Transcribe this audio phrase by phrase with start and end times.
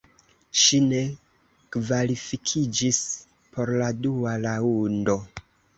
[0.61, 1.01] Ŝi ne
[1.77, 3.05] kvalifikiĝis
[3.53, 5.23] por la dua raŭndo.